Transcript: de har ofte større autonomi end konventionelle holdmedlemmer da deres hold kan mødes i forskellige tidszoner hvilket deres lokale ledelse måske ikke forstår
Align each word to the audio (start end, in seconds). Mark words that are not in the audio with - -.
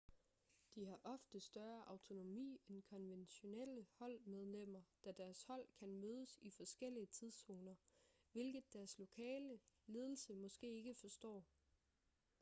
de 0.75 0.85
har 0.85 0.99
ofte 1.03 1.39
større 1.39 1.83
autonomi 1.87 2.59
end 2.69 2.83
konventionelle 2.83 3.85
holdmedlemmer 3.99 4.81
da 5.05 5.11
deres 5.11 5.43
hold 5.43 5.67
kan 5.79 5.89
mødes 5.99 6.37
i 6.41 6.49
forskellige 6.49 7.05
tidszoner 7.05 7.75
hvilket 8.31 8.73
deres 8.73 8.99
lokale 8.99 9.59
ledelse 9.85 10.35
måske 10.35 10.67
ikke 10.77 10.95
forstår 10.95 11.45